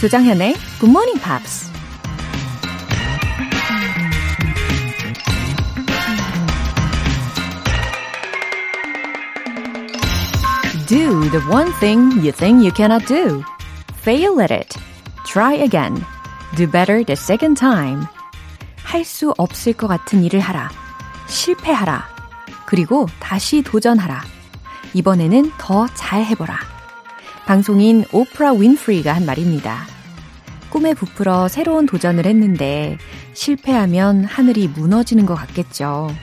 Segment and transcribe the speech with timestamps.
[0.00, 1.70] 조장현의 Good Morning Pops.
[10.88, 13.44] Do the one thing you think you cannot do.
[14.02, 14.78] Fail at it.
[15.26, 16.02] Try again.
[16.56, 18.06] Do better the second time.
[18.82, 20.70] 할 수 없을 것 같은 일을 하라.
[21.28, 22.08] 실패하라.
[22.64, 24.22] 그리고 다시 도전하라.
[24.94, 26.69] 이번에는 더 잘 해보라.
[27.50, 29.80] 방송인 오프라 윈프리가 한 말입니다.
[30.70, 32.96] 꿈에 부풀어 새로운 도전을 했는데
[33.32, 36.14] 실패하면 하늘이 무너지는 것 같겠죠.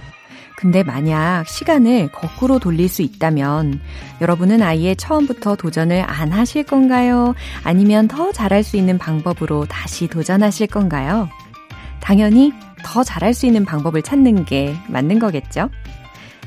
[0.56, 3.82] 근데 만약 시간을 거꾸로 돌릴 수 있다면
[4.22, 7.36] 여러분은 아예 처음부터 도전을 안 하실 건가요?
[7.66, 11.28] 아니면 더 잘할 수 있는 방법으로 다시 도전하실 건가요?
[12.00, 12.54] 당연히
[12.86, 15.70] 더 잘할 수 있는 방법을 찾는 게 맞는 거겠죠?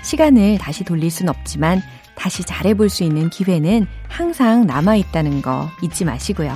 [0.02, 1.82] 시간을 다시 돌릴 순 없지만
[2.20, 6.54] 다시 잘해볼 수 있는 기회는 항상 남아있다는 거 잊지 마시고요.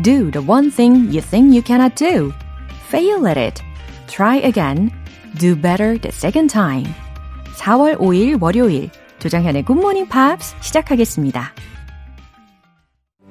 [0.00, 2.32] Do the one thing you think you cannot do.
[2.86, 3.60] Fail at it.
[4.06, 4.92] Try again.
[5.40, 6.86] Do better the second time.
[7.56, 11.52] 4월 5일 월요일 Good Morning Pops 시작하겠습니다.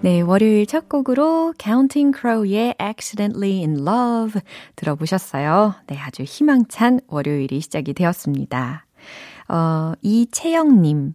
[0.02, 4.42] 네, 월요일 첫 곡으로 Counting Crow의 Accidentally in Love
[4.76, 5.76] 들어보셨어요.
[5.88, 8.86] 네, 아주 희망찬 월요일이 시작이 되었습니다.
[9.48, 11.14] 어, 이채영님.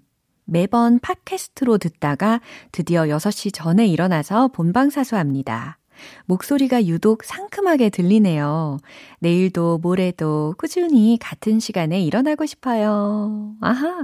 [0.51, 2.41] 매번 팟캐스트로 듣다가
[2.73, 5.79] 드디어 6시 전에 일어나서 본방사수합니다.
[6.27, 8.79] 목소리가 유독 상큼하게 들리네요.
[9.21, 13.55] 내일도 모레도 꾸준히 같은 시간에 일어나고 싶어요.
[13.61, 14.03] 아하,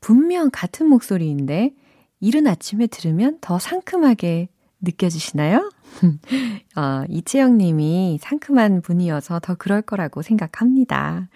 [0.00, 1.72] 분명 같은 목소리인데
[2.20, 4.50] 이른 아침에 들으면 더 상큼하게
[4.82, 5.72] 느껴지시나요?
[6.76, 11.28] 어, 이채영 님이 상큼한 분이어서 더 그럴 거라고 생각합니다.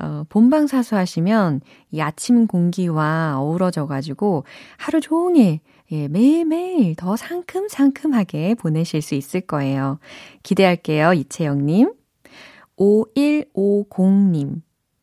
[0.00, 1.60] 어, 본방사수 하시면
[1.90, 4.44] 이 아침 공기와 어우러져 가지고
[4.76, 5.60] 하루 종일
[5.90, 9.98] 예, 매일매일 더 상큼상큼하게 보내실 수 있을 거예요.
[10.42, 11.92] 기대할게요, 이채영님.
[12.76, 14.60] 5150님.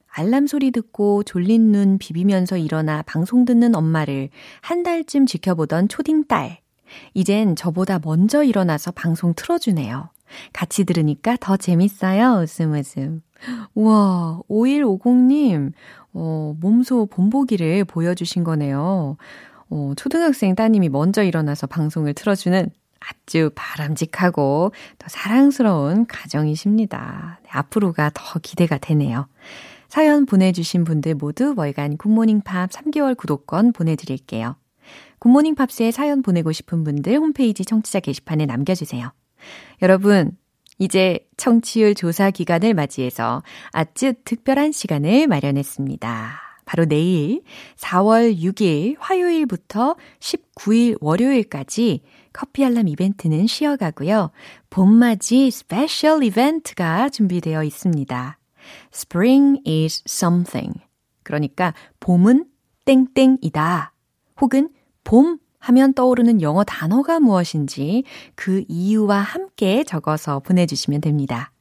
[0.07, 4.29] 알람 소리 듣고 졸린 눈 비비면서 일어나 방송 듣는 엄마를
[4.61, 6.59] 한 달쯤 지켜보던 초딩 딸.
[7.13, 10.09] 이젠 저보다 먼저 일어나서 방송 틀어주네요.
[10.53, 12.41] 같이 들으니까 더 재밌어요.
[12.41, 13.21] 웃음 웃음.
[13.73, 15.73] 우와, 5150님,
[16.13, 19.17] 어, 몸소 본보기를 보여주신 거네요.
[19.69, 22.69] 어, 초등학생 따님이 먼저 일어나서 방송을 틀어주는
[22.99, 27.39] 아주 바람직하고 더 사랑스러운 가정이십니다.
[27.43, 29.27] 네, 앞으로가 더 기대가 되네요.
[29.87, 34.55] 사연 보내주신 분들 모두 월간 Good Morning Pops 3개월 구독권 보내드릴게요.
[35.19, 39.11] Good Morning Pops에 사연 보내고 싶은 분들 홈페이지 청취자 게시판에 남겨주세요.
[39.81, 40.37] 여러분,
[40.77, 46.41] 이제 청취율 조사 기간을 맞이해서 아주 특별한 시간을 마련했습니다.
[46.65, 47.43] 바로 내일
[47.77, 52.01] 4월 6일 화요일부터 19일 월요일까지
[52.33, 54.31] 커피 알람 이벤트는 쉬어가고요.
[54.69, 58.37] 봄맞이 special 이벤트가 준비되어 있습니다.
[58.93, 60.81] Spring is something.
[61.23, 62.45] 그러니까 봄은
[62.85, 63.93] 땡땡이다.
[64.41, 64.69] 혹은
[65.03, 68.03] 봄 하면 떠오르는 영어 단어가 무엇인지
[68.35, 71.51] 그 이유와 함께 적어서 보내주시면 됩니다.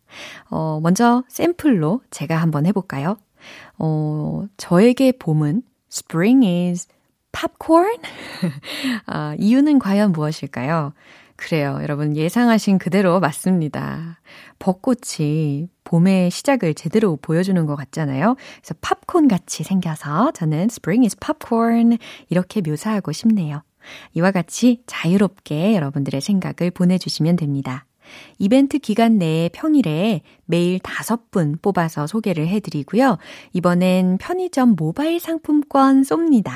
[0.50, 3.16] 어, 먼저 샘플로 제가 한번 해볼까요?
[3.78, 6.86] 어, 저에게 봄은 spring is
[7.32, 7.96] popcorn?
[9.06, 10.92] 아, 이유는 과연 무엇일까요?
[11.36, 11.78] 그래요.
[11.82, 14.20] 여러분 예상하신 그대로 맞습니다.
[14.58, 18.36] 벚꽃이 봄의 시작을 제대로 보여주는 것 같잖아요.
[18.60, 21.96] 그래서 팝콘 같이 생겨서 저는 spring is popcorn
[22.28, 23.62] 이렇게 묘사하고 싶네요.
[24.14, 27.86] 이와 같이 자유롭게 여러분들의 생각을 보내주시면 됩니다.
[28.38, 33.18] 이벤트 기간 내에 평일에 매일 다섯 분 뽑아서 소개를 해드리고요.
[33.52, 36.52] 이번엔 편의점 모바일 상품권 쏩니다.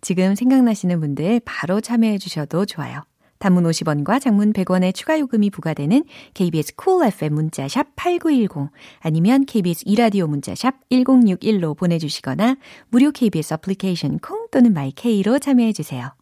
[0.00, 3.02] 지금 생각나시는 분들 바로 참여해 주셔도 좋아요.
[3.38, 8.70] 단문 50원과 장문 100원의 추가 요금이 부과되는 KBS Cool FM 문자샵 8910
[9.00, 12.56] 아니면 KBS 2라디오 문자샵 1061로 보내주시거나
[12.88, 16.14] 무료 KBS 애플리케이션 콩 또는 my K로 참여해 주세요.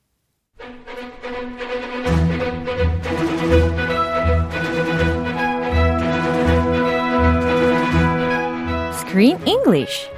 [9.02, 10.08] Screen English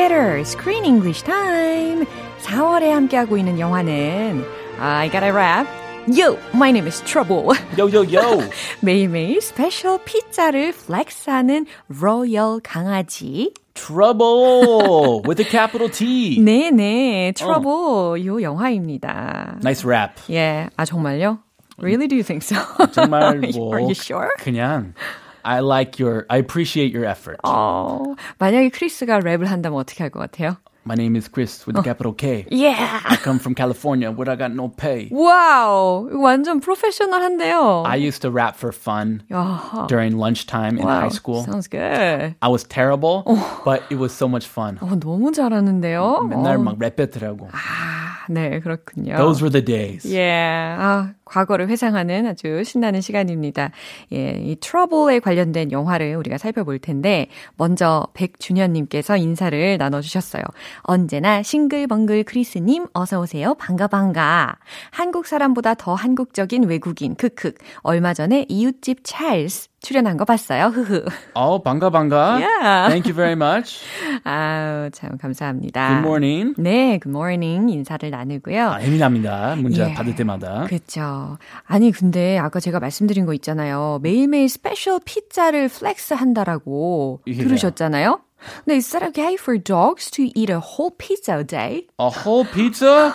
[0.00, 2.06] Theater Screen English Time
[2.40, 4.42] 4월에 함께하고 있는 영화는
[4.78, 5.68] I Gotta Rap
[6.08, 7.54] Yo, my name is Trouble.
[7.76, 8.40] Yo, yo, yo.
[8.80, 16.40] 매일매일 스페셜 피자를 플렉스하는 로열 강아지 Trouble with a capital T.
[16.40, 19.58] 네네, Trouble 요 영화입니다.
[19.62, 20.14] Nice rap.
[20.30, 21.40] 예, 아 정말요?
[21.76, 22.08] Really?
[22.08, 22.56] Do you think so?
[22.92, 24.30] 정말 뭐 Are you sure?
[24.38, 24.94] 그냥
[25.43, 27.37] I like your I appreciate your effort.
[27.43, 30.57] 어, 만약에 크리스가 랩을 한다면 어떻게 할 것 같아요?
[30.87, 32.45] My name is Chris with a capital K.
[32.51, 33.01] Yeah.
[33.05, 35.09] I come from California where I got no pay.
[35.11, 37.83] 와우, 이거 완전 프로페셔널한데요.
[37.87, 39.87] I used to rap for fun 야하.
[39.87, 41.41] during lunchtime in Wow, high school.
[41.43, 42.35] Sounds good.
[42.39, 43.23] I was terrible,
[43.65, 44.77] but it was so much fun.
[44.79, 46.27] 어, 너무 잘하는데요.
[46.29, 47.49] 맨날 어, 막 랩 배틀하고.
[47.51, 49.17] 아, 네, 그렇군요.
[49.17, 50.05] Those were the days.
[50.13, 53.70] 예, 아, 과거를 회상하는 아주 신나는 시간입니다.
[54.12, 60.42] 예, 이 트러블에 관련된 영화를 우리가 살펴볼 텐데, 먼저 백준현님께서 인사를 나눠주셨어요.
[60.82, 63.54] 언제나 싱글벙글 크리스님, 어서 오세요.
[63.54, 64.56] 반가, 반가.
[64.90, 67.52] 한국 사람보다 더 한국적인 외국인, 크크.
[67.82, 70.66] 얼마 전에 이웃집 찰스 출연한 거 봤어요.
[70.66, 71.06] 흐흐.
[71.34, 72.34] Oh, 반가 반가.
[72.36, 72.88] Yeah.
[72.90, 73.80] Thank you very much.
[74.24, 75.88] 아우, 참 감사합니다.
[75.88, 76.54] Good morning.
[76.58, 78.70] 네, good morning 인사를 나누고요.
[78.72, 79.56] 아, 예민합니다.
[79.56, 79.94] 문자 예.
[79.94, 80.64] 받을 때마다.
[80.64, 81.19] 그렇죠.
[81.64, 83.98] 아니 근데 아까 제가 말씀드린 거 있잖아요.
[84.02, 88.20] 매일매일 스페셜 피자를 플렉스 한다라고 이게 들으셨잖아요.
[88.64, 91.86] 근데 is that okay for dogs to eat a whole pizza a day?
[91.98, 93.12] A whole pizza?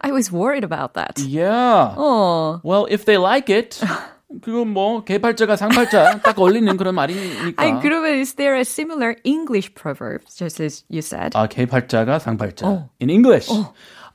[0.00, 1.18] I was worried about that.
[1.18, 1.94] Yeah.
[1.96, 2.60] 어.
[2.62, 3.80] Well, if they like it.
[4.42, 7.62] 그건 뭐 개팔자가 상팔자 딱 어울리는 그런 말이니까.
[7.62, 11.32] 아니 그러면 is there a similar English proverb just as you said?
[11.34, 12.66] 아, 개팔자가 상팔자.
[12.68, 12.90] 어.
[13.00, 13.50] In English,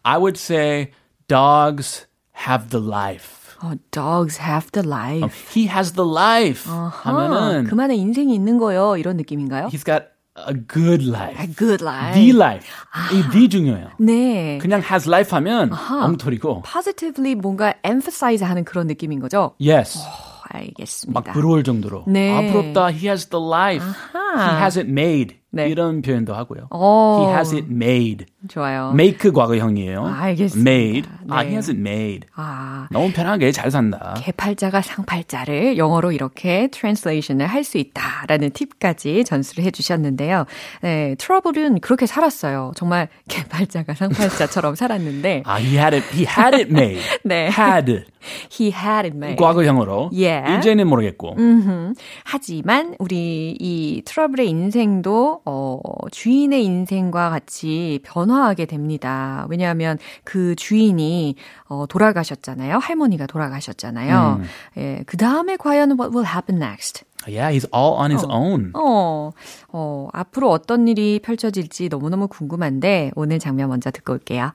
[0.03, 0.91] I would say
[1.27, 2.05] dogs
[2.46, 3.56] have the life.
[3.60, 5.58] 어, dogs have the life.
[5.58, 6.70] He has the life.
[6.70, 8.96] 아, 하면은 그만의 인생이 있는 거요.
[8.96, 9.66] 이런 느낌인가요?
[9.68, 10.06] he's got
[10.46, 11.40] a good life.
[11.40, 12.14] A good life.
[12.14, 12.68] The life.
[13.12, 13.90] 이 the 중요해요.
[13.98, 14.58] 네.
[14.58, 16.62] 그냥 has life 하면 엉터리고.
[16.62, 19.54] positively 뭔가 emphasize 하는 그런 느낌인 거죠?
[19.60, 19.98] Yes.
[19.98, 21.19] 어, 알겠습니다.
[21.19, 22.03] 막 부러울 정도로.
[22.07, 22.31] 네.
[22.31, 22.87] 아, 부럽다.
[22.91, 23.85] He has the life.
[23.85, 25.37] He has it made.
[25.55, 25.67] 네.
[25.69, 26.67] 이런 표현도 하고요.
[26.71, 27.19] 오.
[27.21, 28.25] He has it made.
[28.47, 28.89] 좋아요.
[28.93, 30.03] make 과거형이에요.
[30.03, 30.71] 아, 알겠습니다.
[30.71, 31.09] made.
[31.29, 31.49] 아, 네.
[31.49, 32.27] he has it made.
[32.35, 34.15] 아, 너무 편하게 잘 산다.
[34.17, 40.45] 개팔자가 상팔자를 영어로 이렇게 translation을 할 수 있다라는 팁까지 전수를 해 주셨는데요.
[40.81, 42.71] 네, 트러블은 그렇게 살았어요.
[42.75, 47.01] 정말 개팔자가 상팔자처럼 살았는데, 아, he had it, he had it made.
[47.23, 47.47] 네.
[47.47, 48.05] had.
[48.51, 49.35] He had it made.
[49.37, 50.09] 과거형으로.
[50.13, 50.57] Yeah.
[50.57, 51.35] 이제는 모르겠고.
[51.37, 51.93] 음흠.
[52.23, 55.79] 하지만 우리 이 트러블의 인생도 어,
[56.11, 59.45] 주인의 인생과 같이 변화하게 됩니다.
[59.49, 61.35] 왜냐하면 그 주인이
[61.65, 62.77] 어, 돌아가셨잖아요.
[62.77, 64.41] 할머니가 돌아가셨잖아요.
[64.77, 67.03] 예, 그 다음에 과연 what will happen next?
[67.25, 68.71] Yeah, he's all on his own.
[68.75, 69.31] 어,
[69.69, 74.51] 어, 앞으로 어떤 일이 펼쳐질지 너무너무 궁금한데 오늘 장면 먼저 듣고 올게요.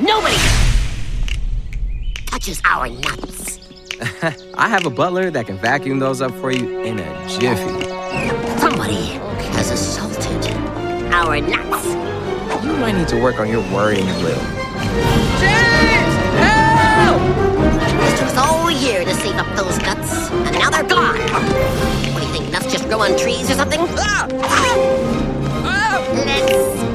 [0.00, 0.36] Nobody
[2.30, 3.58] touches our nuts.
[4.54, 7.88] I have a butler that can vacuum those up for you in a jiffy.
[8.58, 9.18] Somebody
[9.56, 10.46] has assaulted
[11.12, 11.86] our nuts.
[12.64, 14.44] You might need to work on your worrying a little.
[18.06, 21.18] It took us all year to save up those nuts, and now they're gone.
[22.14, 22.52] What do you think?
[22.52, 23.80] Nuts just grow on trees or something?
[23.80, 24.28] Ah!
[25.64, 25.98] Ah!
[26.12, 26.89] Let's get 'em, boys!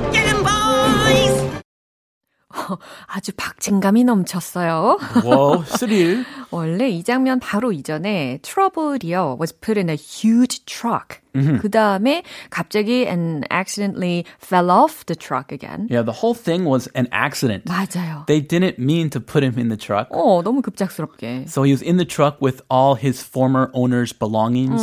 [3.08, 4.98] 아주 박진감이 넘쳤어요.
[5.24, 6.26] Whoa, 스릴.
[6.52, 11.20] 원래 이 장면 바로 이전에 trouble이요 was put in a huge truck.
[11.35, 15.87] 그 다음에 갑자기 and accidentally fell off the truck again.
[15.89, 17.67] Yeah, the whole thing was an accident.
[17.67, 18.27] 맞아요.
[18.27, 20.09] They didn't mean to put him in the truck.
[20.11, 21.47] 어, 너무 급작스럽게.
[21.49, 24.83] So he was in the truck with all his former owner's belongings,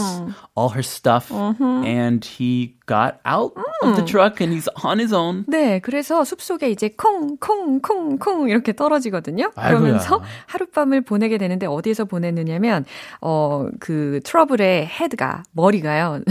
[0.55, 3.51] all her stuff, and he got out
[3.83, 5.43] of the truck and he's on his own.
[5.50, 9.51] 네, 그래서 숲속에 이제 콩, 콩, 콩, 콩 이렇게 떨어지거든요.
[9.55, 9.79] 아이고야.
[9.79, 12.86] 그러면서 하룻밤을 보내게 되는데 어디에서 보냈느냐면,
[13.19, 16.21] 어, 그 트러블의 헤드가, 머리가요.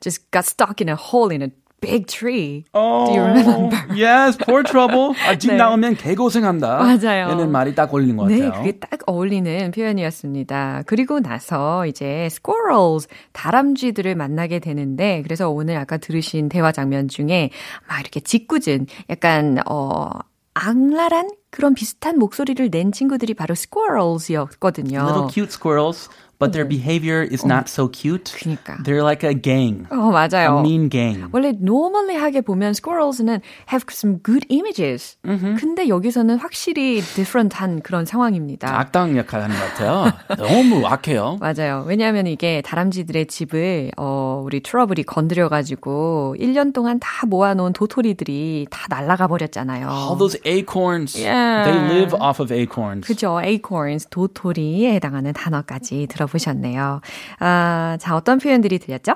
[0.00, 2.64] Just got stuck in a hole in a big tree.
[2.74, 3.76] Do you remember?
[3.94, 5.14] yes, poor trouble.
[5.26, 5.56] 아, 집 네.
[5.56, 6.78] 나오면 개고생한다.
[6.78, 7.30] 맞아요.
[7.30, 8.62] 얘는 말이 딱 걸린 것 네, 같아요.
[8.62, 10.82] 그게 딱 어울리는 표현이었습니다.
[10.86, 17.50] 그리고 나서 이제 squirrels, 다람쥐들을 만나게 되는데, 그래서 오늘 아까 들으신 대화 장면 중에
[17.88, 20.10] 막 이렇게 짓궂은, 약간, 어,
[20.54, 24.98] 악랄한 그런 비슷한 목소리를 낸 친구들이 바로 squirrels이었거든요.
[24.98, 28.32] Little cute squirrels, but their behavior is not so cute.
[28.38, 28.78] 그니까.
[28.84, 29.86] They're like a gang.
[29.90, 30.58] 어, 맞아요.
[30.58, 31.28] A mean gang.
[31.32, 33.40] 원래 normally 하게 보면 squirrels는
[33.70, 35.16] have some good images.
[35.22, 38.78] 근데 여기서는 확실히 different한 그런 상황입니다.
[38.78, 40.12] 악당 역할 하는 것 같아요.
[40.36, 41.38] 너무 악해요.
[41.40, 41.84] 맞아요.
[41.86, 49.26] 왜냐하면 이게 다람쥐들의 집을 어 우리 트러블이 건드려가지고 1년 동안 다 모아놓은 도토리들이 다 날아가
[49.26, 49.88] 버렸잖아요.
[49.88, 51.18] All those acorns.
[51.20, 51.64] Yeah.
[51.64, 53.06] They live off of acorns.
[53.06, 53.40] 그죠.
[53.42, 57.00] acorns, 도토리에 해당하는 단어까지 들어 보셨네요.
[57.40, 59.14] 아, 자, 어떤 표현들이 들렸죠?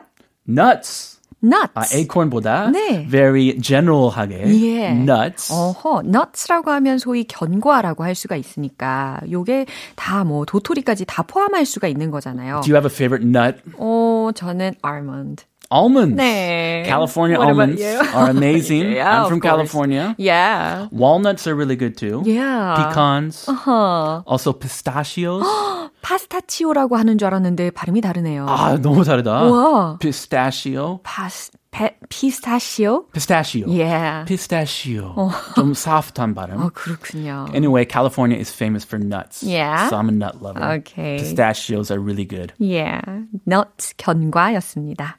[0.48, 1.20] Nuts.
[1.44, 1.72] nuts.
[1.74, 3.04] 아, acorn보다 네.
[3.08, 4.88] very general하게 예.
[4.90, 5.52] nuts.
[5.52, 9.66] 어허, nuts라고 하면 소위 견과라고 할 수가 있으니까 요게
[9.96, 12.60] 다 뭐 도토리까지 다 포함할 수가 있는 거잖아요.
[12.64, 13.58] Do you have a favorite nut?
[13.76, 15.44] 어, 저는 almond.
[15.71, 16.15] Almonds.
[16.15, 16.83] 네.
[16.87, 17.99] California What about almonds you?
[18.15, 18.91] are amazing.
[18.93, 19.51] Yeah, I'm of from course.
[19.51, 20.15] California.
[20.17, 20.87] Yeah.
[20.91, 22.23] Walnuts are really good too.
[22.25, 22.87] Yeah.
[22.87, 23.43] Pecans.
[23.49, 24.23] Uh-huh.
[24.25, 25.43] Also pistachios.
[26.01, 28.45] 파스타치오라고 하는 줄 알았는데 발음이 다르네요.
[28.47, 29.43] 아, 너무 다르다.
[29.43, 29.97] 우와.
[29.99, 31.01] Pistachio.
[31.03, 33.07] 파스, 페, 피스타시오?
[33.11, 33.67] Pistachio.
[33.67, 34.23] Yeah.
[34.25, 35.15] Pistachio.
[35.55, 36.61] 좀 soft한 발음.
[36.61, 37.47] 어, 그렇군요.
[37.53, 39.43] Anyway, California is famous for nuts.
[39.43, 39.89] Yeah.
[39.89, 40.63] So I'm a nut lover.
[40.79, 41.17] Okay.
[41.19, 42.53] Pistachios are really good.
[42.57, 43.01] Yeah.
[43.45, 45.17] nuts, 견과였습니다.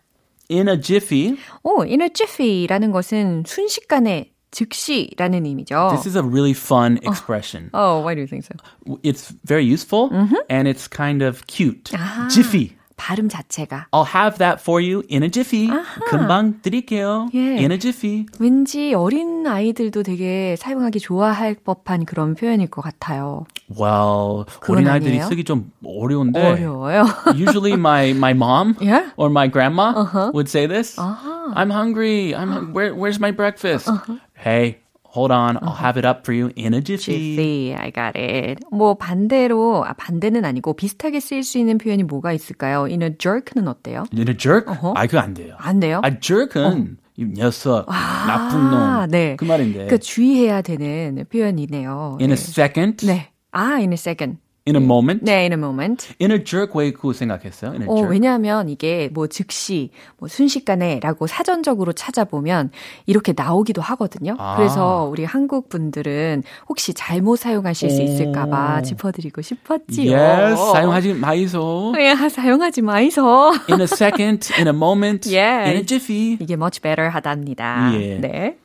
[0.50, 5.90] In a jiffy, 오, in a jiffy라는 것은 순식간에 즉시라는 의미죠.
[5.92, 7.68] this is a really fun expression.
[7.74, 8.54] Oh, why do you think so?
[9.02, 10.36] It's very useful Mm-hmm.
[10.48, 11.90] and it's kind of cute.
[11.94, 12.28] Ah.
[12.30, 12.76] Jiffy.
[13.02, 15.70] 발음 자체가 I'll have that for you in a jiffy.
[16.08, 17.28] 금방 드릴게요.
[17.32, 17.38] 예.
[17.58, 18.26] In a jiffy.
[18.40, 23.46] 왠지 어린 아이들도 되게 사용하기 좋아할 법한 그런 표현일 것 같아요.
[23.70, 25.28] Well, 그건 어린아이들이 아니에요?
[25.28, 26.40] 쓰기 좀 어려운데.
[26.44, 27.04] 어려워요.
[27.36, 29.12] Usually my, my mom Yeah?
[29.16, 30.30] or my grandma Uh-huh.
[30.34, 30.98] would say this.
[30.98, 32.34] I'm hungry.
[32.34, 33.88] I'm hung- where, where's my breakfast?
[34.34, 34.78] Hey,
[35.13, 35.57] hold on.
[35.61, 37.35] I'll have it up for you in a jiffy.
[37.35, 38.63] Jiffy, I got it.
[38.71, 42.83] 뭐 반대로 아 반대는 아니고 비슷하게 쓰일 수 있는 표현이 뭐가 있을까요?
[42.85, 44.05] In a jerk는 어때요?
[44.15, 44.65] In a jerk?
[44.95, 45.55] 아, 그거 안 돼요.
[45.59, 46.01] 안 돼요?
[46.03, 48.73] 아, jerk은 이 녀석, 나쁜 놈.
[48.73, 49.35] 아, 네.
[49.35, 49.85] 그 말인데.
[49.87, 52.17] 그 주의해야 되는 표현이네요.
[52.19, 52.31] In 네.
[52.31, 53.05] a second.
[53.05, 53.29] 네.
[53.51, 54.39] 아, in a second.
[54.65, 55.25] In a moment.
[55.25, 56.13] 네, in a moment.
[56.21, 57.71] In a jerk 왜 그거 생각했어요?
[57.73, 57.95] In a 어.
[58.07, 62.71] 왜냐하면 이게 뭐 즉시, 뭐 순식간에라고 사전적으로 찾아보면
[63.05, 64.37] 이렇게 나오기도 하거든요.
[64.39, 64.55] 아.
[64.55, 70.17] 그래서 우리 한국 분들은 혹시 잘못 사용하실 수 있을까봐 짚어드리고 싶었지요.
[70.17, 71.93] Yes, 사용하지 마이소.
[71.99, 73.53] 야, 사용하지 마이소.
[73.69, 75.67] In a second, in a moment, Yes.
[75.71, 76.37] in a jiffy.
[76.39, 77.91] 이게 much better 하답니다.
[77.95, 78.17] 예.
[78.17, 78.57] 네.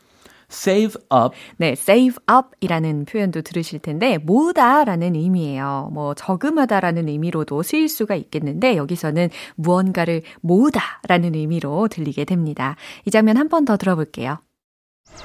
[0.50, 1.34] Save up.
[1.58, 5.90] 네, save up 이라는 표현도 들으실 텐데, 모으다 라는 의미예요.
[5.92, 12.76] 뭐, 저금하다 라는 의미로도 쓰일 수가 있겠는데, 여기서는 무언가를 모으다 라는 의미로 들리게 됩니다.
[13.04, 14.38] 이 장면 한 번 더 들어볼게요.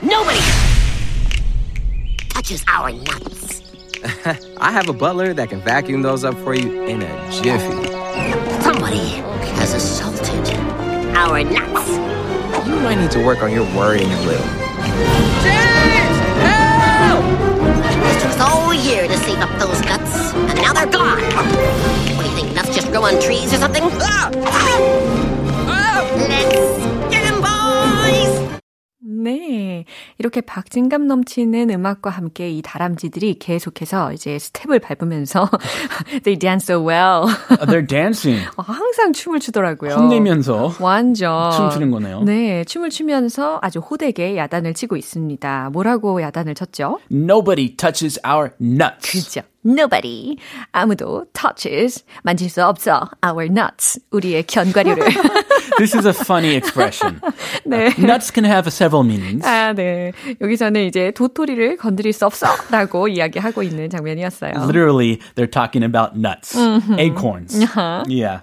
[0.01, 0.39] Nobody
[2.33, 3.61] touches our nuts.
[4.59, 7.87] I have a butler that can vacuum those up for you in a jiffy.
[8.61, 9.21] Somebody
[9.59, 10.51] has assaulted
[11.15, 11.87] our nuts.
[12.67, 14.62] You might need to work on your worrying a little.
[18.05, 21.21] It took us all year to save up those nuts, and now they're gone.
[22.15, 22.53] What do you think?
[22.53, 23.83] Nuts just grow on trees or something?
[23.83, 25.22] Ah!
[30.23, 35.49] 이렇게 박진감 넘치는 음악과 함께 이 다람쥐들이 계속해서 이제 스텝을 밟으면서
[36.23, 37.27] they dance so well.
[37.67, 38.41] They're dancing.
[38.55, 39.95] 어, 항상 춤을 추더라고요.
[39.95, 42.21] 혼내면서 완전 춤추는 거네요.
[42.21, 45.71] 네, 춤을 추면서 아주 호되게 야단을 치고 있습니다.
[45.73, 46.99] 뭐라고 야단을 쳤죠?
[47.11, 49.11] Nobody touches our nuts.
[49.11, 49.41] 그죠.
[49.65, 50.37] Nobody.
[50.71, 52.05] 아무도 touches.
[52.23, 53.09] 만질 수 없어.
[53.25, 53.99] Our nuts.
[54.11, 55.03] 우리의 견과류를.
[55.78, 57.20] This is a funny expression.
[57.64, 57.96] 네.
[57.98, 59.44] Nuts can have several meanings.
[59.46, 60.12] 아, 네.
[60.40, 62.46] 여기서는 이제 도토리를 건드릴 수 없어.
[62.70, 64.52] 라고 이야기하고 있는 장면이었어요.
[64.66, 66.56] Literally, they're talking about nuts,
[66.98, 67.62] acorns.
[67.62, 68.04] Uh-huh.
[68.08, 68.40] Yeah.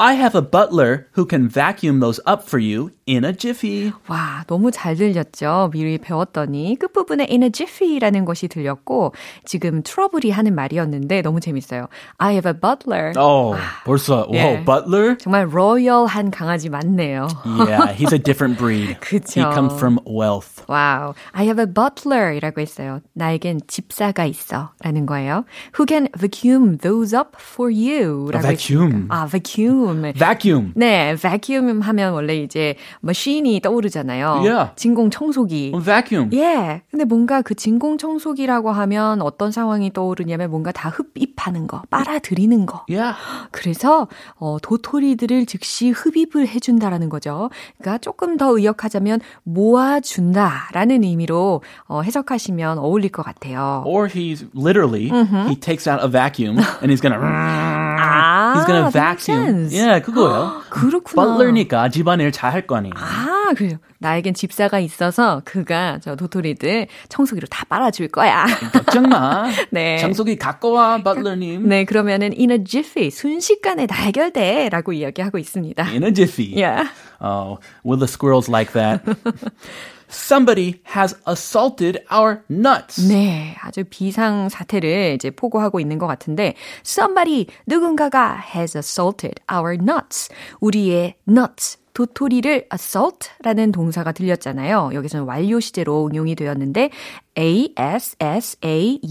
[0.00, 3.92] I have a butler who can vacuum those up for you in a jiffy.
[4.06, 5.70] 와, 너무 잘 들렸죠?
[5.72, 9.12] 미리 배웠더니 끝부분에 in a jiffy라는 것이 들렸고
[9.44, 11.88] 지금 트러블이 하는 말이었는데 너무 재밌어요.
[12.18, 13.12] I have a butler.
[13.18, 14.64] Oh, 벌써, whoa, 예.
[14.64, 15.16] butler?
[15.18, 17.26] 정말 로열한 강아지 맞네요.
[17.66, 19.00] Yeah, he's a different breed.
[19.00, 19.40] 그쵸.
[19.40, 20.62] He comes from wealth.
[20.68, 21.14] 와우.
[21.32, 23.00] I have a butler 이라고 했어요.
[23.14, 24.70] 나에겐 집사가 있어.
[24.84, 25.44] 라는 거예요.
[25.76, 28.30] Who can vacuum those up for you.
[28.30, 29.08] 라고 vacuum.
[29.08, 29.16] 했으니까.
[29.16, 29.81] 아, vacuum.
[30.17, 30.71] Vacuum.
[30.75, 34.41] 네, vacuum 하면 원래 이제 machine이 떠오르잖아요.
[34.43, 34.71] Yeah.
[34.75, 35.73] 진공 청소기.
[35.83, 36.29] Vacuum.
[36.33, 36.81] 예.
[36.89, 42.85] 근데 뭔가 그 진공 청소기라고 하면 어떤 상황이 떠오르냐면 뭔가 다 흡입하는 거, 빨아들이는 거.
[42.89, 43.15] Yeah.
[43.51, 47.49] 그래서 어, 도토리들을 즉시 흡입을 해 준다라는 거죠.
[47.77, 53.83] 그러니까 조금 더 의역하자면 모아 준다라는 의미로 어, 해석하시면 어울릴 것 같아요.
[53.85, 55.09] Or he's literally,
[55.47, 59.69] he takes out a vacuum and he's gonna, 아, he's that makes vacuum.
[59.73, 59.87] Sense.
[59.87, 60.61] Yeah, 그거예요.
[60.69, 61.23] 그렇구나.
[61.37, 62.93] butler니까 집안일 잘 할 거 아니에요.
[62.95, 63.77] 아, 그래요.
[63.99, 68.45] 나에겐 집사가 있어서 그가 저 도토리들 청소기로 다 빨아줄 거야.
[68.73, 69.49] 걱정 마.
[69.71, 69.97] 네.
[69.97, 71.67] 청소기 갖고 와, butler님.
[71.67, 75.83] 네, 그러면은 in a jiffy, 순식간에 다 해결돼 라고 이야기하고 있습니다.
[75.87, 76.53] In a jiffy.
[76.55, 76.89] Yeah.
[77.21, 79.01] Oh, will the squirrels like that?
[80.13, 83.01] Somebody has assaulted our nuts.
[83.07, 86.53] 네, 아주 비상 사태를 이제 포고하고 있는 것 같은데
[86.85, 90.29] somebody 누군가가 has assaulted our nuts.
[90.59, 94.91] 우리의 nuts 도토리를 assault라는 동사가 들렸잖아요.
[94.93, 96.89] 여기서는 완료 시제로 응용이 되었는데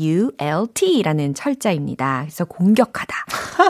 [0.03, 2.21] A-S-S-A-U-L-T라는 철자입니다.
[2.23, 3.15] 그래서 공격하다.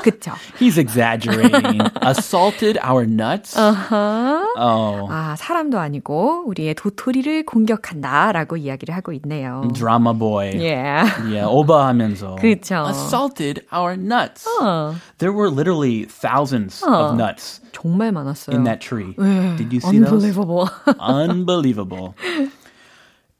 [0.02, 0.32] 그쵸?
[0.58, 1.80] He's exaggerating.
[2.02, 3.56] Assaulted our nuts?
[3.58, 4.44] Uh-huh.
[4.56, 5.08] Oh.
[5.10, 9.62] 아, 사람도 아니고 우리의 도토리를 공격한다 라고 이야기를 하고 있네요.
[9.74, 10.52] Drama boy.
[10.56, 11.10] Yeah.
[11.24, 12.36] Yeah, 오버하면서.
[12.36, 12.86] 그쵸.
[12.88, 14.46] Assaulted our nuts.
[14.60, 18.54] 어, There were literally thousands of nuts 정말 많았어요.
[18.56, 19.14] in that tree.
[19.18, 19.56] 네.
[19.56, 20.12] Did you see those?
[20.12, 20.68] Unbelievable.
[21.00, 22.14] Unbelievable.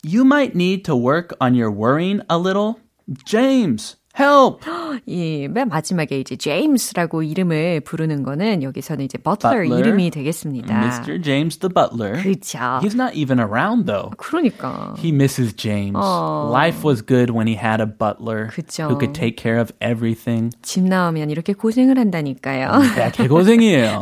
[0.04, 2.80] You might need to work on your worrying a little.
[3.25, 4.61] James, help!
[5.07, 9.81] 이맨 마지막에 이제 제임스라고 이름을 부르는 거는 여기서는 이제 버틀러 Butler.
[9.81, 10.75] 이름이 되겠습니다.
[10.75, 11.23] Mr.
[11.23, 12.23] James the butler.
[12.23, 12.59] 그렇죠.
[12.83, 14.11] He's not even around though.
[14.16, 14.95] 그러니까.
[14.99, 15.97] He misses James.
[15.97, 16.50] Oh.
[16.52, 18.88] Life was good when he had a butler 그쵸.
[18.88, 20.50] who could take care of everything.
[20.62, 22.69] 집 나오면 이렇게 고생을 한다니까요.
[23.00, 24.00] 야, 개고생이에요.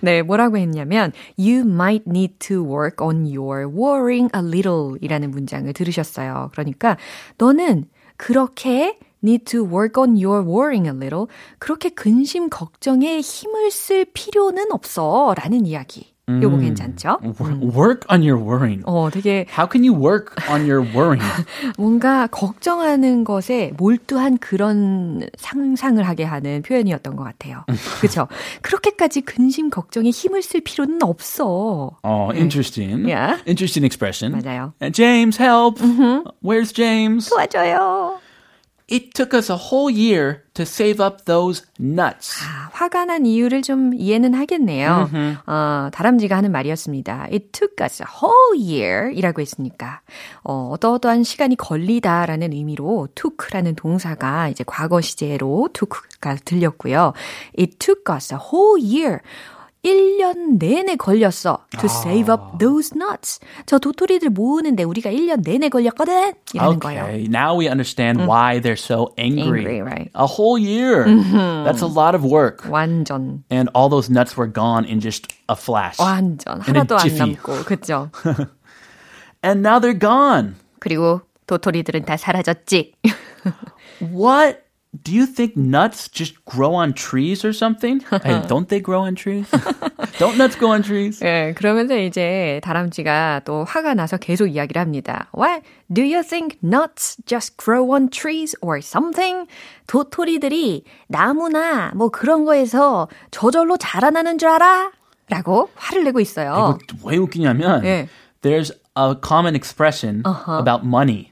[0.00, 5.70] 네, 뭐라고 했냐면 You might need to work on your worrying a little 이라는 문장을
[5.72, 6.48] 들으셨어요.
[6.52, 6.96] 그러니까
[7.38, 7.84] 너는
[8.16, 11.26] 그렇게 need to work on your worrying a little
[11.58, 16.10] 그렇게 근심 걱정에 힘을 쓸 필요는 없어 라는 이야기.
[16.30, 17.18] 요거 괜찮죠?
[17.74, 18.84] work on your worrying.
[18.86, 21.26] 어, 되게 How can you work on your worrying?
[21.76, 27.64] 뭔가 걱정하는 것에 몰두한 그런 상상을 하게 하는 표현이었던 것 같아요.
[27.98, 28.28] 그렇죠?
[28.62, 31.98] 그렇게까지 근심 걱정에 힘을 쓸 필요는 없어.
[32.04, 33.10] Oh, interesting.
[33.10, 33.42] Yeah.
[33.44, 34.32] Interesting expression.
[34.40, 34.72] 맞아요.
[34.80, 35.80] And James, help.
[36.44, 37.28] Where's James?
[37.28, 38.20] 도와줘요.
[38.90, 42.42] It took us a whole year to save up those nuts.
[42.42, 45.08] 아, 화가 난 이유를 좀 이해는 하겠네요.
[45.46, 47.28] 어, 다람쥐가 하는 말이었습니다.
[47.30, 50.00] It took us a whole year 이라고 했으니까,
[50.42, 57.12] 어, 어떠어떠한 시간이 걸리다라는 의미로 took라는 동사가 이제 과거 시제로 took가 들렸고요.
[57.56, 59.20] It took us a whole year.
[59.82, 61.64] 1년 내내 걸렸어.
[61.78, 63.40] To save up those nuts.
[63.64, 66.34] 저 도토리들 모으는데 우리가 1년 내내 걸렸거든.
[66.78, 67.04] 거예요.
[67.04, 69.64] Okay, now we understand why they're so angry.
[69.64, 70.10] Angry, right.
[70.14, 71.06] A whole year.
[71.64, 72.68] That's a lot of work.
[72.68, 73.44] 완전.
[73.50, 75.96] And all those nuts were gone in just a flash.
[75.98, 76.60] 완전.
[76.60, 77.16] 하나도 안.
[77.16, 77.64] 남고.
[77.64, 78.10] 그죠?
[79.42, 80.56] And now they're gone.
[80.78, 82.92] 그리고 도토리들은 다 사라졌지.
[84.12, 84.60] What?
[85.03, 87.99] Do you think nuts just grow on trees or something?
[88.23, 89.49] hey, don't they grow on trees?
[90.19, 91.19] don't nuts grow on trees?
[91.21, 95.27] 예, 그러면서 이제 다람쥐가 또 화가 나서 계속 이야기를 합니다.
[95.35, 95.63] What?
[95.91, 99.47] Do you think nuts just grow on trees or something?
[99.87, 104.91] 도토리들이 나무나 뭐 그런 거에서 저절로 자라나는 줄 알아?
[105.27, 106.77] 라고 화를 내고 있어요.
[106.79, 108.07] 이거 왜 웃기냐면 예.
[108.41, 111.29] there's a common expression about money.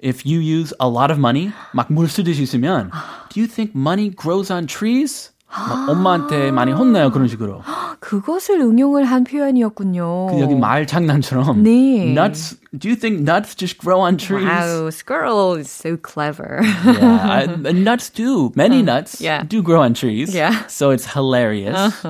[0.00, 2.90] If you use a lot of money, 막 물 쓰듯이 쓰면
[3.30, 5.32] do you think money grows on trees?
[5.48, 7.62] 막 엄마한테 많이 혼나요 그런 식으로.
[8.00, 10.26] 그것을 응용을 한 표현이었군요.
[10.30, 12.12] 그 여기 말 장난처럼 네.
[12.12, 12.58] nuts.
[12.76, 14.44] Do you think nuts just grow on trees?
[14.44, 16.60] Wow, squirrel is so clever.
[16.84, 18.52] Yeah, I, and nuts do.
[18.54, 19.44] Many nuts yeah.
[19.44, 20.34] do grow on trees.
[20.34, 20.66] Yeah.
[20.66, 22.04] So it's hilarious.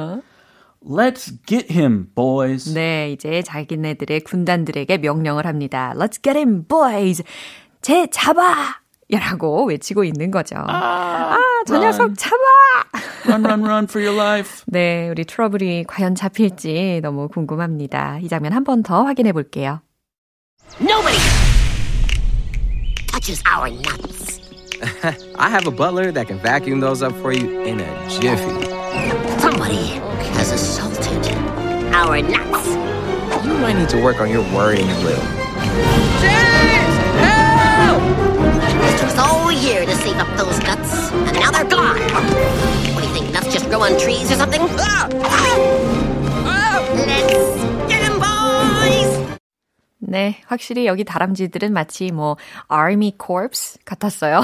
[0.83, 2.73] Let's get him, boys.
[2.73, 5.93] 네, 이제 자기네들의 군단들에게 명령을 합니다.
[5.97, 7.23] Let's get him, boys!
[7.82, 8.80] 쟤 잡아!
[9.12, 10.56] 라고 외치고 있는 거죠.
[10.68, 12.36] 아, 저 녀석 잡아!
[13.26, 14.64] Run, run, run for your life.
[14.68, 18.20] 네, 우리 트러블이 과연 잡힐지 너무 궁금합니다.
[18.22, 19.82] 이 장면 한 번 더 확인해 볼게요.
[20.80, 21.18] Nobody
[23.12, 24.40] touches our nuts.
[25.38, 28.66] I have a butler that can vacuum those up for you in a jiffy.
[29.40, 30.00] Somebody
[30.38, 31.36] has assaulted
[31.94, 32.68] our nuts.
[33.46, 35.22] You might need to work on your worrying a little.
[35.22, 36.81] All
[39.72, 41.98] year to save up those nuts, and now they're gone.
[42.94, 43.32] What do you think?
[43.32, 44.62] Nuts just grow on trees or something?
[44.78, 45.08] Ah!
[45.24, 45.58] Ah!
[46.46, 46.78] Ah!
[47.08, 47.52] Let's!
[50.12, 52.36] 네, 확실히 여기 다람쥐들은 마치 뭐
[52.70, 54.42] Army Corps 같았어요.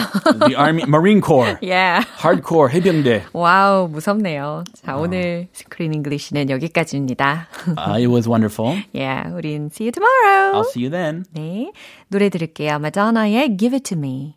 [0.48, 2.06] The Army, Marine Corps, yeah.
[2.24, 3.26] Hardcore 해병대.
[3.34, 4.64] 와우, 무섭네요.
[4.82, 7.50] 자, 오늘 스크린 잉글리시는 여기까지입니다.
[7.76, 8.78] Uh, it was wonderful.
[8.94, 10.56] yeah, 우린 see you tomorrow.
[10.56, 11.26] I'll see you then.
[11.34, 11.74] 네,
[12.08, 12.80] 노래 들을게요.
[12.80, 14.37] 마더나의 Give It To Me.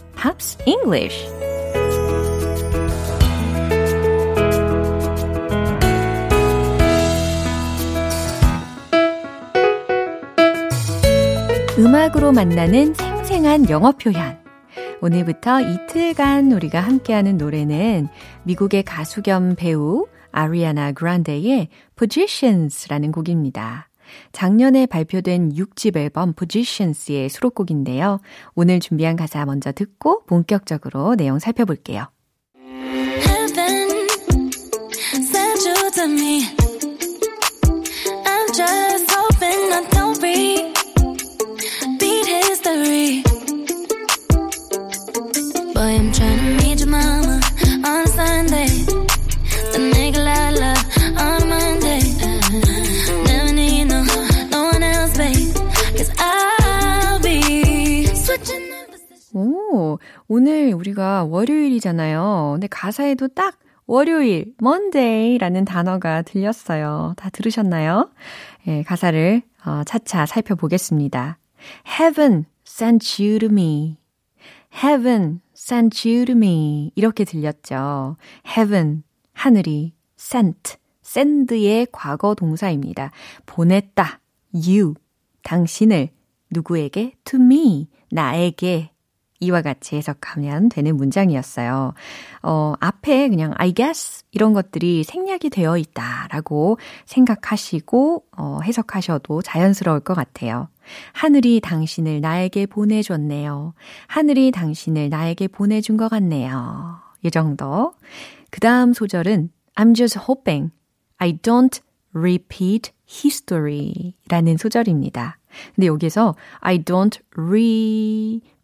[0.21, 1.27] Pops English.
[11.79, 14.39] 음악으로 만나는 생생한 영어 표현.
[15.01, 18.07] 오늘부터 이틀간 우리가 함께하는 노래는
[18.43, 23.90] 미국의 가수 겸 배우 아리아나 그란데의 Positions라는 곡입니다.
[24.31, 28.19] 작년에 발표된 6집 앨범 Positions의 수록곡인데요.
[28.55, 32.07] 오늘 준비한 가사 먼저 듣고 본격적으로 내용 살펴볼게요.
[36.01, 36.60] Heaven
[59.91, 62.51] 오, 오늘 우리가 월요일이잖아요.
[62.53, 67.13] 근데 가사에도 딱 월요일, Monday라는 단어가 들렸어요.
[67.17, 68.09] 다 들으셨나요?
[68.67, 71.37] 예, 가사를 어, 차차 살펴보겠습니다.
[71.99, 73.97] Heaven sent you to me.
[74.73, 76.91] Heaven sent you to me.
[76.95, 78.15] 이렇게 들렸죠.
[78.47, 83.11] Heaven, 하늘이, sent, send의 과거 동사입니다.
[83.45, 84.19] 보냈다.
[84.53, 84.93] you,
[85.43, 86.09] 당신을,
[86.49, 87.13] 누구에게?
[87.25, 88.90] to me, 나에게.
[89.41, 91.93] 이와 같이 해석하면 되는 문장이었어요.
[92.43, 100.13] 어, 앞에 그냥 I guess 이런 것들이 생략이 되어 있다라고 생각하시고 어, 해석하셔도 자연스러울 것
[100.13, 100.69] 같아요.
[101.13, 103.73] 하늘이 당신을 나에게 보내줬네요.
[104.07, 106.99] 하늘이 당신을 나에게 보내준 것 같네요.
[107.23, 107.93] 이 정도.
[108.51, 110.71] 그 다음 소절은 I'm just hoping
[111.17, 111.81] I don't
[112.13, 115.37] repeat history 라는 소절입니다.
[115.75, 117.19] 근데 여기서 I don't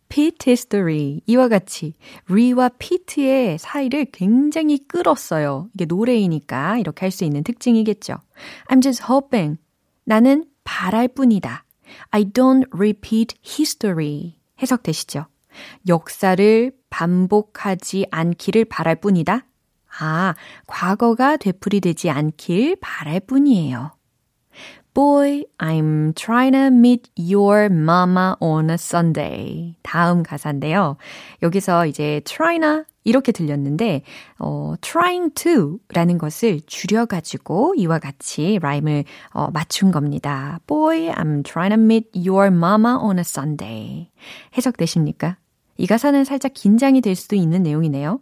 [0.07, 1.93] repeat history 이와 같이
[2.29, 5.69] re와 pit의 사이를 굉장히 끌었어요.
[5.73, 8.15] 이게 노래이니까 이렇게 할 수 있는 특징이겠죠.
[8.69, 9.57] I'm just hoping
[10.05, 11.65] 나는 바랄 뿐이다.
[12.11, 14.35] I don't repeat history.
[14.61, 15.25] 해석되시죠?
[15.87, 19.45] 역사를 반복하지 않기를 바랄 뿐이다.
[19.99, 20.35] 아,
[20.67, 23.91] 과거가 되풀이되지 않길 바랄 뿐이에요.
[24.97, 29.75] Boy, I'm trying to meet your mama on a Sunday.
[29.83, 30.97] 다음 가사인데요.
[31.43, 34.01] 여기서 이제 tryna 이렇게 들렸는데,
[34.39, 40.59] 어, trying to 라는 것을 줄여가지고 이와 같이 라임을 어, 맞춘 겁니다.
[40.65, 44.09] Boy, I'm trying to meet your mama on a Sunday.
[44.57, 45.37] 해석되십니까?
[45.77, 48.19] 이 가사는 살짝 긴장이 될 수도 있는 내용이네요.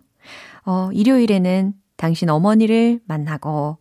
[0.65, 3.77] 어, 일요일에는 당신 어머니를 만나고,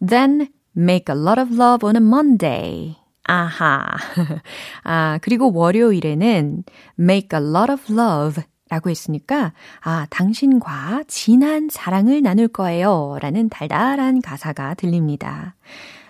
[0.00, 2.96] then make a lot of love on a Monday.
[3.24, 3.84] 아하.
[4.84, 6.64] 아, 그리고 월요일에는
[6.98, 13.18] make a lot of love 라고 했으니까, 아, 당신과 진한 사랑을 나눌 거예요.
[13.20, 15.56] 라는 달달한 가사가 들립니다.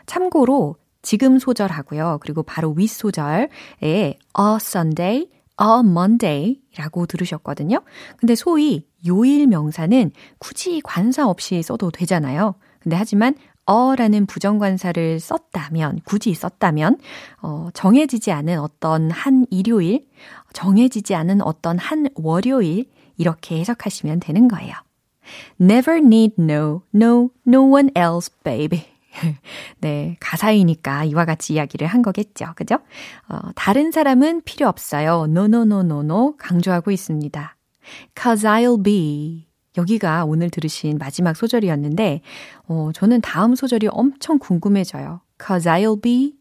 [0.07, 2.18] 참고로, 지금 소절하고요.
[2.20, 3.48] 그리고 바로 윗소절에
[3.88, 4.16] a
[4.61, 5.28] Sunday,
[5.61, 7.81] a Monday 라고 들으셨거든요.
[8.18, 12.57] 근데 소위 요일 명사는 굳이 관사 없이 써도 되잖아요.
[12.81, 13.35] 근데 하지만
[13.68, 16.96] 어라는 부정관사를 썼다면, 굳이 썼다면,
[17.42, 20.09] 어, 정해지지 않은 어떤 한 일요일,
[20.54, 22.87] 정해지지 않은 어떤 한 월요일,
[23.18, 24.72] 이렇게 해석하시면 되는 거예요.
[25.61, 28.87] Never need no, no, no one else, baby.
[29.81, 32.54] 네, 가사이니까 이와 같이 이야기를 한 거겠죠.
[32.57, 32.78] 그죠?
[33.28, 35.26] 어, 다른 사람은 필요 없어요.
[35.28, 36.37] No, no, no, no, no.
[36.38, 37.57] 강조하고 있습니다.
[38.16, 39.47] Cause I'll be.
[39.79, 42.21] 여기가 오늘 들으신 마지막 소절이었는데,
[42.67, 45.21] 어, 저는 다음 소절이 엄청 궁금해져요.
[45.45, 46.35] Cause I'll be.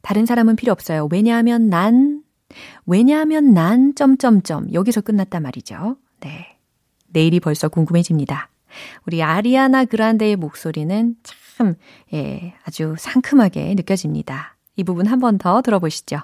[0.00, 1.08] 다른 사람은 필요 없어요.
[1.12, 2.22] 왜냐하면 난,
[2.86, 4.72] 왜냐하면 난, 점점점.
[4.72, 5.96] 여기서 끝났단 말이죠.
[6.20, 6.56] 네.
[7.08, 8.48] 내일이 벌써 궁금해집니다.
[9.06, 11.74] 우리 아리아나 그란데의 목소리는 참,
[12.14, 14.56] 예, 아주 상큼하게 느껴집니다.
[14.76, 16.20] 이 부분 한 번 더 들어보시죠.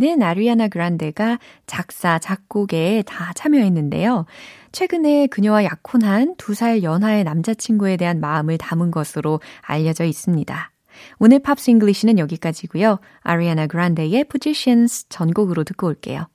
[0.00, 4.24] 노래는 아리아나 그란데가 작사, 작곡에 다 참여했는데요.
[4.72, 10.72] 최근에 그녀와 약혼한 두 살 연하의 남자친구에 대한 마음을 담은 것으로 알려져 있습니다.
[11.18, 12.98] 오늘 Pops English는 여기까지고요.
[13.20, 16.26] 아리아나 그란데의 Positions 전곡으로 듣고 올게요.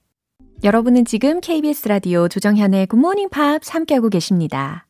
[0.63, 4.85] 여러분은 지금 KBS 라디오 조정현의 굿모닝 팝스 함께하고 계십니다.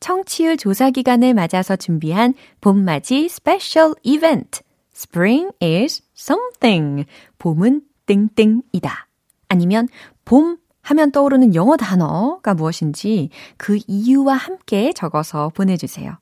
[0.00, 4.60] 청취율 조사 기간을 맞아서 준비한 봄맞이 스페셜 이벤트.
[4.94, 7.06] Spring is something.
[7.38, 9.08] 봄은 땡땡이다.
[9.48, 9.88] 아니면
[10.24, 16.16] 봄 하면 떠오르는 영어 단어가 무엇인지 그 이유와 함께 적어서 보내주세요.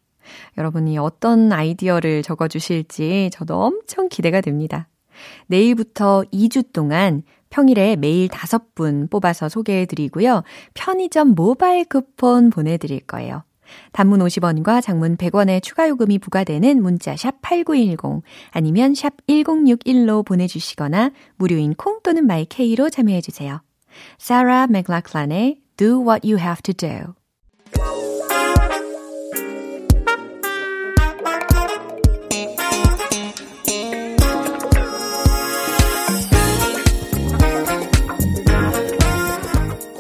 [0.57, 4.89] 여러분이 어떤 아이디어를 적어주실지 저도 엄청 기대가 됩니다.
[5.47, 10.43] 내일부터 2주 동안 평일에 매일 5분 뽑아서 소개해드리고요.
[10.73, 13.45] 편의점 모바일 쿠폰 보내드릴 거예요.
[13.93, 21.75] 단문 50원과 장문 100원의 추가 요금이 부과되는 문자 샵 8910 아니면 샵 1061로 보내주시거나 무료인
[21.75, 23.61] 콩 또는 마이케이로 참여해주세요.
[24.21, 27.15] Sarah McLachlan의 Do What You Have to Do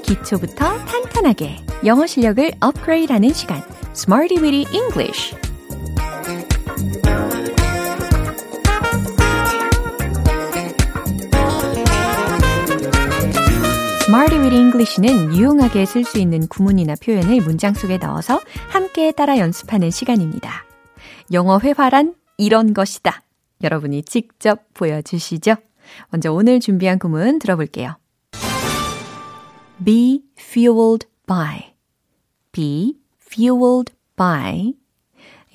[0.03, 0.84] 기초부터
[1.25, 1.57] 탄탄하게
[1.87, 3.63] 영어 실력을 업그레이드하는 시간
[3.95, 5.35] Smarty Weedy English
[14.03, 19.91] Smarty with English는 유용하게 쓸 수 있는 구문이나 표현을 문장 속에 넣어서 함께 따라 연습하는
[19.91, 20.65] 시간입니다.
[21.33, 23.23] 영어 회화란 이런 것이다.
[23.63, 25.57] 여러분이 직접 보여주시죠.
[26.11, 27.97] 먼저 오늘 준비한 구문 들어볼게요.
[29.83, 31.75] be fueled by.
[32.53, 34.75] be fueled by.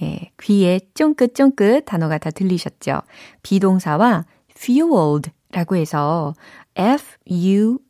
[0.02, 3.02] 예, 귀에 쫑긋쫑긋 단어가 다 들리셨죠?
[3.44, 6.34] 비동사와 fueled 라고 해서
[6.76, 7.90] F-U-E-L-E-D가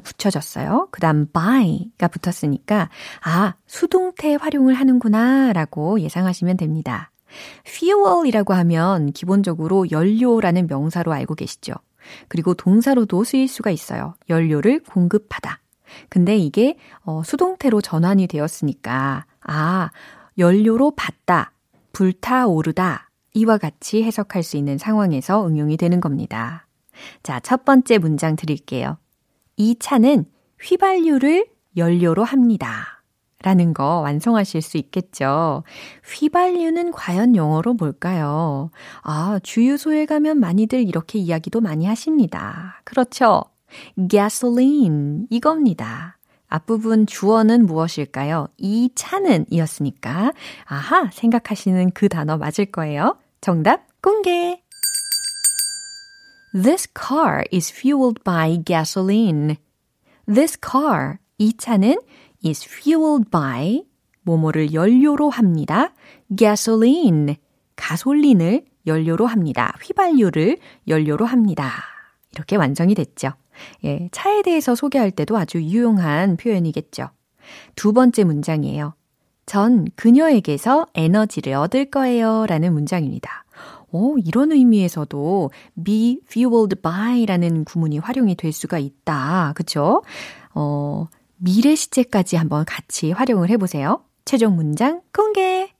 [0.00, 0.88] 붙여졌어요.
[0.90, 2.88] 그 다음 by가 붙었으니까,
[3.22, 7.12] 아, 수동태 활용을 하는구나 라고 예상하시면 됩니다.
[7.66, 11.74] fuel이라고 하면 기본적으로 연료라는 명사로 알고 계시죠?
[12.28, 14.14] 그리고 동사로도 쓰일 수가 있어요.
[14.28, 15.60] 연료를 공급하다.
[16.08, 19.90] 근데 이게 어, 수동태로 전환이 되었으니까 아,
[20.38, 21.52] 연료로 받다,
[21.92, 26.66] 불타오르다 이와 같이 해석할 수 있는 상황에서 응용이 되는 겁니다.
[27.22, 28.98] 자, 첫 번째 문장 드릴게요.
[29.56, 30.26] 이 차는
[30.60, 32.99] 휘발유를 연료로 합니다.
[33.42, 35.62] 라는 거 완성하실 수 있겠죠.
[36.04, 38.70] 휘발유는 과연 영어로 뭘까요?
[39.02, 42.80] 아, 주유소에 가면 많이들 이렇게 이야기도 많이 하십니다.
[42.84, 43.44] 그렇죠.
[44.10, 46.18] gasoline 이겁니다.
[46.48, 48.48] 앞부분 주어는 무엇일까요?
[48.58, 50.32] 이 차는 이었으니까
[50.64, 53.16] 아하 생각하시는 그 단어 맞을 거예요.
[53.40, 54.60] 정답 공개.
[56.52, 59.56] This car is fueled by gasoline.
[60.26, 61.96] This car 이 차는
[62.44, 63.84] is fueled by
[64.22, 65.92] 뭐뭐를 연료로 합니다.
[66.36, 67.36] gasoline
[67.76, 69.74] 가솔린을 연료로 합니다.
[69.82, 71.70] 휘발유를 연료로 합니다.
[72.32, 73.30] 이렇게 완성이 됐죠.
[73.84, 77.10] 예, 차에 대해서 소개할 때도 아주 유용한 표현이겠죠.
[77.74, 78.94] 두 번째 문장이에요.
[79.46, 82.46] 전 그녀에게서 에너지를 얻을 거예요.
[82.46, 83.44] 라는 문장입니다.
[83.90, 85.50] 오, 이런 의미에서도
[85.84, 89.52] be fueled by 라는 구문이 활용이 될 수가 있다.
[89.56, 90.02] 그쵸?
[90.54, 91.08] 어,
[91.42, 94.04] 미래 시제까지 한번 같이 활용을 해보세요.
[94.26, 95.72] 최종 문장 공개!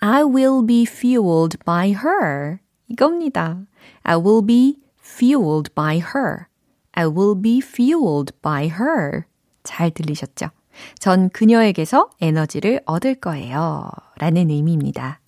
[0.00, 2.60] I will be fueled by her.
[2.88, 3.60] 이겁니다.
[4.02, 6.46] I will be fueled by her.
[6.92, 9.24] I will be fueled by her.
[9.64, 10.48] 잘 들리셨죠?
[10.98, 13.90] 전 그녀에게서 에너지를 얻을 거예요.
[14.16, 15.20] 라는 의미입니다.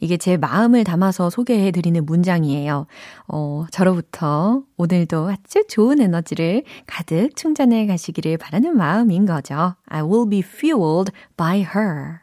[0.00, 2.86] 이게 제 마음을 담아서 소개해 드리는 문장이에요.
[3.28, 9.74] 어, 저로부터 오늘도 아주 좋은 에너지를 가득 충전해 가시기를 바라는 마음인 거죠.
[9.86, 12.18] I will be fueled by her.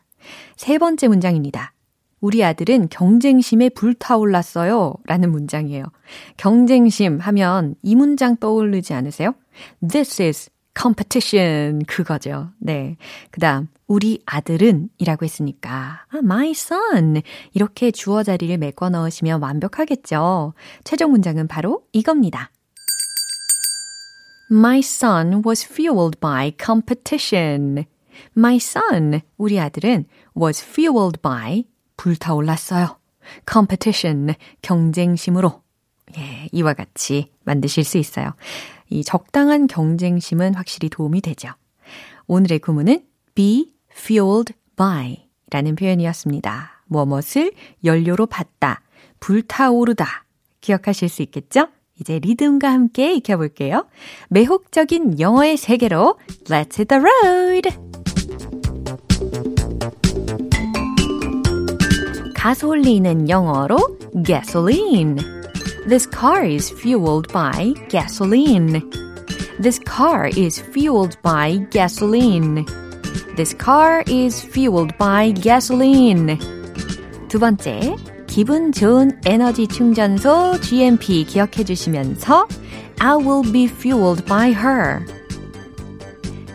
[0.56, 1.74] 세 번째 문장입니다.
[2.22, 4.96] 우리 아들은 경쟁심에 불타올랐어요.
[5.06, 5.86] 라는 문장이에요.
[6.38, 9.36] 경쟁심 하면 이 문장 떠오르지 않으세요?
[9.88, 12.50] This is competition 그거죠.
[12.60, 12.98] 네.
[13.32, 17.22] 그다음 우리 아들은 이라고 했으니까 아, my son
[17.54, 20.54] 이렇게 주어 자리를 메꿔 넣으시면 완벽하겠죠.
[20.84, 22.52] 최종 문장은 바로 이겁니다.
[24.52, 27.86] My son was fueled by competition.
[28.38, 30.06] My son, 우리 아들은
[30.40, 31.66] was fueled by
[31.98, 33.00] 불타올랐어요.
[33.50, 35.62] competition, 경쟁심으로.
[36.18, 38.36] 예, 이와 같이 만드실 수 있어요.
[38.90, 41.50] 이 적당한 경쟁심은 확실히 도움이 되죠.
[42.28, 46.84] 오늘의 구문은 be fueled by 라는 표현이었습니다.
[46.86, 47.52] 무엇을
[47.84, 48.82] 연료로 받다,
[49.20, 50.26] 불타오르다.
[50.62, 51.68] 기억하실 수 있겠죠?
[52.00, 53.88] 이제 리듬과 함께 익혀볼게요.
[54.30, 57.70] 매혹적인 영어의 세계로 Let's hit the road!
[62.36, 65.35] 가솔린은 영어로 gasoline.
[65.87, 68.83] This car is fueled by gasoline.
[69.59, 72.65] This car is fueled by gasoline.
[73.37, 76.39] This car is fueled by gasoline.
[77.29, 82.47] 두 번째, 기분 좋은 에너지 충전소 GMP 기억해 주시면서
[83.01, 85.05] I will be fueled by her.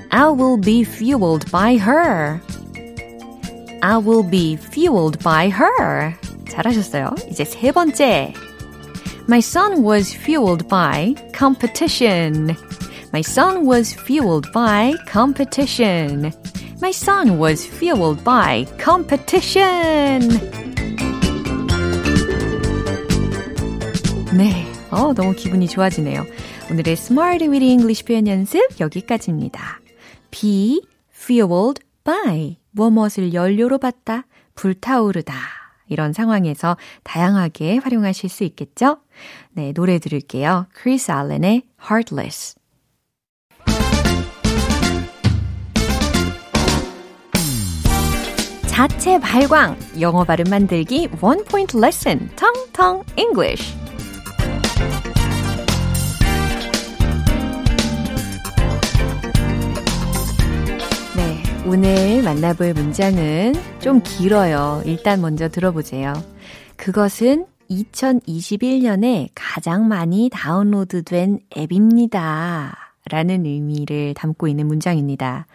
[0.10, 2.40] I will be fueled by her.
[3.82, 6.14] I will be fueled by her.
[6.50, 7.16] 잘하셨어요.
[7.30, 8.34] 이제 세 번째.
[9.30, 12.56] My son was fueled by competition.
[13.12, 16.32] My son was fueled by competition.
[16.82, 20.30] My son was fueled by competition.
[24.36, 26.26] 네, 어, 너무 기분이 좋아지네요.
[26.70, 29.80] 오늘의 Smart with English 표현 연습 여기까지입니다.
[30.32, 30.82] be
[31.14, 35.59] fueled by 무엇을 연료로 받다, 불타오르다
[35.91, 38.99] 이런 상황에서 다양하게 활용하실 수 있겠죠?
[39.53, 40.67] 네, 노래 들을게요.
[40.73, 42.55] 크리스 알렌의 Heartless.
[48.67, 53.80] 자체 발광, 영어 발음 만들기 원 포인트 레슨, 텅텅 English.
[61.73, 64.83] 오늘 만나볼 문장은 좀 길어요.
[64.87, 66.15] 일단 먼저 들어보세요.
[66.75, 72.77] 그것은 2021년에 가장 많이 다운로드 된 앱입니다.
[73.09, 75.47] 라는 의미를 담고 있는 문장입니다.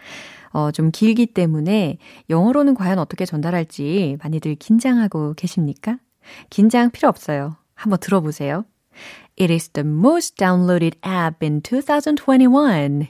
[0.52, 1.98] 어, 좀 길기 때문에
[2.30, 5.98] 영어로는 과연 어떻게 전달할지 많이들 긴장하고 계십니까?
[6.48, 7.56] 긴장 필요 없어요.
[7.74, 8.64] 한번 들어보세요.
[9.38, 13.08] It is the most downloaded app in 2021.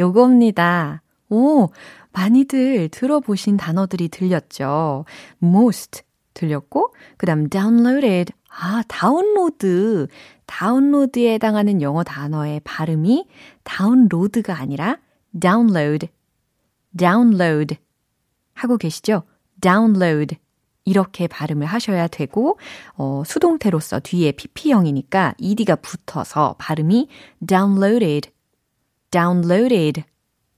[0.00, 1.02] 요겁니다.
[1.30, 1.70] 오,
[2.14, 5.04] 많이들 들어보신 단어들이 들렸죠.
[5.42, 8.32] most 들렸고, 그 다음 downloaded.
[8.48, 10.06] 아, 다운로드.
[10.46, 13.26] 다운로드에 해당하는 영어 단어의 발음이
[13.64, 14.98] 다운로드가 아니라
[15.38, 16.08] download
[16.96, 17.76] download
[18.54, 19.22] 하고 계시죠?
[19.60, 20.36] download
[20.84, 22.58] 이렇게 발음을 하셔야 되고
[22.96, 27.08] 어, 수동태로서 뒤에 pp형이니까 ed가 붙어서 발음이
[27.44, 28.30] downloaded,
[29.10, 30.04] downloaded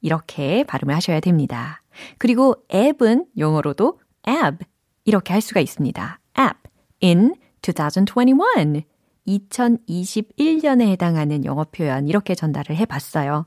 [0.07, 1.83] 이렇게 발음을 하셔야 됩니다.
[2.19, 4.65] 그리고 앱은 영어로도 app
[5.05, 6.21] 이렇게 할 수가 있습니다.
[6.39, 6.61] app
[7.03, 8.85] in 2021
[9.27, 13.47] 2021년에 해당하는 영어 표현 이렇게 전달을 해봤어요.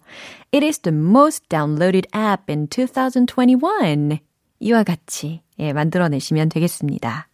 [0.54, 4.20] It is the most downloaded app in 2021.
[4.60, 7.30] 이와 같이 예, 만들어내시면 되겠습니다.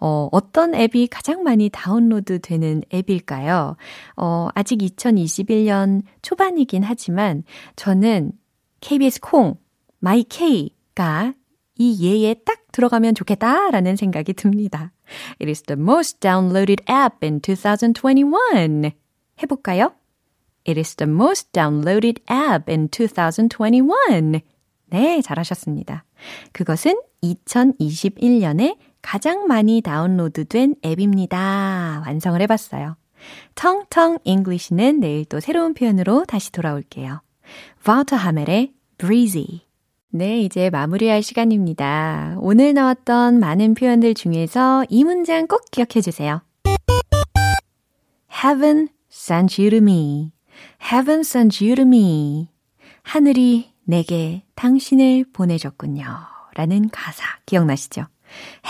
[0.00, 3.76] 어, 어떤 앱이 가장 많이 다운로드 되는 앱일까요?
[4.16, 7.44] 어, 아직 2021년 초반이긴 하지만
[7.76, 8.32] 저는
[8.82, 9.54] KBS 콩,
[10.00, 11.34] 마이케이가
[11.78, 14.92] 이 예에 딱 들어가면 좋겠다라는 생각이 듭니다.
[15.40, 18.92] It is the most downloaded app in 2021.
[19.42, 19.92] 해볼까요?
[20.68, 24.42] It is the most downloaded app in 2021.
[24.86, 26.04] 네, 잘하셨습니다.
[26.52, 32.02] 그것은 2021년에 가장 많이 다운로드된 앱입니다.
[32.04, 32.96] 완성을 해봤어요.
[33.54, 37.20] 텅텅 English는 내일 또 새로운 표현으로 다시 돌아올게요.
[37.86, 39.62] Walter Hamel의 Breezy.
[40.10, 42.36] 네, 이제 마무리할 시간입니다.
[42.38, 46.42] 오늘 나왔던 많은 표현들 중에서 이 문장 꼭 기억해 주세요.
[48.44, 50.32] Heaven sent you to me.
[50.82, 52.48] Heaven sent you to me.
[53.02, 56.04] 하늘이 내게 당신을 보내줬군요.
[56.54, 58.06] 라는 가사 기억나시죠?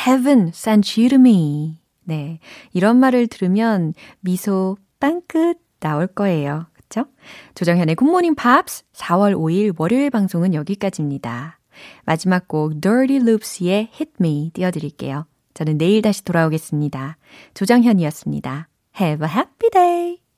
[0.07, 1.79] Heaven sent you to me.
[2.05, 2.39] 네.
[2.73, 6.67] 이런 말을 들으면 미소 빵끝 나올 거예요.
[6.93, 7.07] 그쵸?
[7.55, 11.59] 조정현의 굿모닝 팝스 4월 5일 월요일 방송은 여기까지입니다.
[12.05, 15.27] 마지막 곡 Dirty Loops의 Hit Me 띄워드릴게요.
[15.55, 17.17] 저는 내일 다시 돌아오겠습니다.
[17.55, 18.69] 조정현이었습니다.
[19.01, 20.22] Have a happy day!